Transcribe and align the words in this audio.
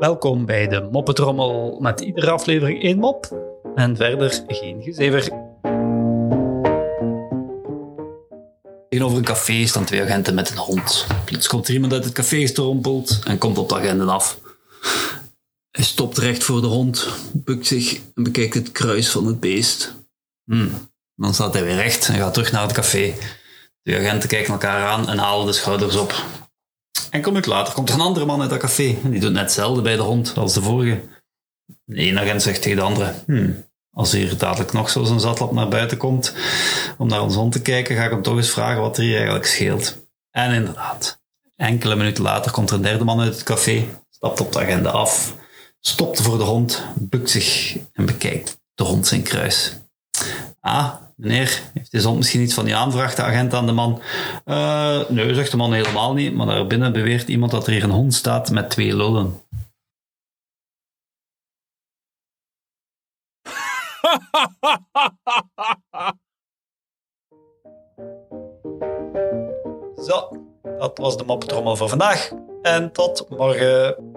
Welkom 0.00 0.46
bij 0.46 0.68
de 0.68 0.88
Moppetrommel 0.92 1.78
met 1.80 2.00
iedere 2.00 2.30
aflevering 2.30 2.82
één 2.82 2.98
mop 2.98 3.36
en 3.74 3.96
verder 3.96 4.42
geen 4.46 4.82
gezever. 4.82 5.22
Tegenover 8.88 9.18
een 9.18 9.24
café 9.24 9.66
staan 9.66 9.84
twee 9.84 10.02
agenten 10.02 10.34
met 10.34 10.50
een 10.50 10.56
hond. 10.56 11.06
Plots 11.24 11.46
komt 11.46 11.68
er 11.68 11.74
iemand 11.74 11.92
uit 11.92 12.04
het 12.04 12.12
café 12.12 12.40
gestrompeld 12.40 13.18
en 13.24 13.38
komt 13.38 13.58
op 13.58 13.68
de 13.68 13.74
agenten 13.74 14.08
af. 14.08 14.38
Hij 15.70 15.84
stopt 15.84 16.18
recht 16.18 16.44
voor 16.44 16.60
de 16.60 16.66
hond, 16.66 17.08
bukt 17.32 17.66
zich 17.66 18.00
en 18.14 18.22
bekijkt 18.22 18.54
het 18.54 18.72
kruis 18.72 19.10
van 19.10 19.26
het 19.26 19.40
beest. 19.40 19.94
Hmm. 20.44 20.70
Dan 21.14 21.34
staat 21.34 21.54
hij 21.54 21.64
weer 21.64 21.74
recht 21.76 22.08
en 22.08 22.14
gaat 22.14 22.34
terug 22.34 22.52
naar 22.52 22.62
het 22.62 22.72
café. 22.72 23.14
De 23.82 23.96
agenten 23.96 24.28
kijken 24.28 24.52
elkaar 24.52 24.86
aan 24.88 25.08
en 25.08 25.18
halen 25.18 25.46
de 25.46 25.52
schouders 25.52 25.96
op. 25.96 26.24
Enkel 27.10 27.30
minuut 27.30 27.46
later 27.46 27.74
komt 27.74 27.88
er 27.88 27.94
een 27.94 28.00
andere 28.00 28.26
man 28.26 28.40
uit 28.40 28.50
dat 28.50 28.58
café. 28.58 28.98
En 29.04 29.10
die 29.10 29.20
doet 29.20 29.32
net 29.32 29.42
hetzelfde 29.42 29.82
bij 29.82 29.96
de 29.96 30.02
hond 30.02 30.36
als 30.36 30.54
de 30.54 30.62
vorige. 30.62 31.00
De 31.84 31.96
ene 31.96 32.20
agent 32.20 32.42
zegt 32.42 32.62
tegen 32.62 32.76
de 32.76 32.82
andere: 32.82 33.14
hmm, 33.26 33.64
Als 33.92 34.12
hier 34.12 34.38
dadelijk 34.38 34.72
nog 34.72 34.90
zo'n 34.90 35.20
zatlap 35.20 35.52
naar 35.52 35.68
buiten 35.68 35.96
komt 35.96 36.34
om 36.98 37.08
naar 37.08 37.22
ons 37.22 37.34
hond 37.34 37.52
te 37.52 37.62
kijken, 37.62 37.96
ga 37.96 38.04
ik 38.04 38.10
hem 38.10 38.22
toch 38.22 38.36
eens 38.36 38.50
vragen 38.50 38.80
wat 38.80 38.96
er 38.96 39.02
hier 39.02 39.16
eigenlijk 39.16 39.46
scheelt. 39.46 40.08
En 40.30 40.52
inderdaad, 40.52 41.22
enkele 41.56 41.96
minuten 41.96 42.22
later 42.22 42.50
komt 42.50 42.70
er 42.70 42.76
een 42.76 42.82
derde 42.82 43.04
man 43.04 43.20
uit 43.20 43.34
het 43.34 43.42
café, 43.42 43.84
stapt 44.10 44.40
op 44.40 44.52
de 44.52 44.60
agenda 44.60 44.90
af, 44.90 45.34
stopt 45.80 46.20
voor 46.22 46.38
de 46.38 46.44
hond, 46.44 46.84
bukt 46.94 47.30
zich 47.30 47.76
en 47.92 48.06
bekijkt 48.06 48.60
de 48.74 48.84
hond 48.84 49.06
zijn 49.06 49.22
kruis. 49.22 49.76
Ah, 50.60 50.94
meneer, 51.20 51.62
heeft 51.74 51.90
deze 51.90 52.06
hond 52.06 52.18
misschien 52.18 52.40
iets 52.40 52.54
van 52.54 52.64
die 52.64 52.76
aanvraagt 52.76 53.16
de 53.16 53.22
agent 53.22 53.54
aan 53.54 53.66
de 53.66 53.72
man? 53.72 54.02
Uh, 54.44 55.08
nee, 55.08 55.34
zegt 55.34 55.50
de 55.50 55.56
man 55.56 55.72
helemaal 55.72 56.14
niet, 56.14 56.34
maar 56.34 56.46
daarbinnen 56.46 56.92
beweert 56.92 57.28
iemand 57.28 57.50
dat 57.50 57.66
er 57.66 57.72
hier 57.72 57.84
een 57.84 57.90
hond 57.90 58.14
staat 58.14 58.50
met 58.50 58.70
twee 58.70 58.96
lullen. 58.96 59.42
Zo, 70.06 70.28
dat 70.78 70.98
was 70.98 71.16
de 71.16 71.24
moppetrommel 71.24 71.76
voor 71.76 71.88
vandaag. 71.88 72.32
En 72.62 72.92
tot 72.92 73.26
morgen. 73.28 74.09